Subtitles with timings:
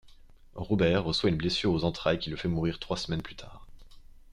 [0.55, 3.67] Robert reçoit une blessure aux entrailles qui le fait mourir trois semaines plus tard.